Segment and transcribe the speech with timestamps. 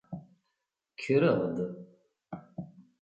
[0.91, 1.57] Kkreɣ-d.